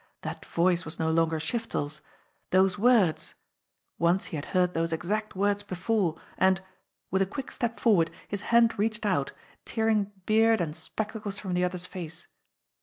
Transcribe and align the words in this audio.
That 0.23 0.47
voice 0.47 0.83
was 0.83 0.97
no 0.97 1.11
longer 1.11 1.37
Shiftel's. 1.39 2.01
Those 2.49 2.75
words! 2.75 3.35
Once 3.99 4.25
he 4.25 4.35
had 4.35 4.45
heard 4.45 4.73
those 4.73 4.91
exact 4.91 5.35
words 5.35 5.61
before, 5.61 6.19
and 6.39 6.59
with 7.11 7.21
a 7.21 7.27
quick 7.27 7.51
step 7.51 7.79
forward, 7.79 8.09
his 8.27 8.41
hand 8.49 8.79
reached 8.79 9.05
out, 9.05 9.31
tearing 9.63 10.11
beard 10.25 10.59
and 10.59 10.75
spectacles 10.75 11.37
from 11.37 11.53
the 11.53 11.63
other's 11.63 11.85
face. 11.85 12.25